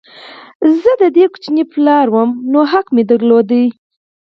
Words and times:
زه 0.81 0.91
د 1.01 1.03
دې 1.15 1.25
ماشوم 1.31 1.57
پلار 1.71 2.05
وم 2.13 2.29
نو 2.51 2.59
حق 2.71 2.87
مې 2.95 3.03
درلود 3.11 3.49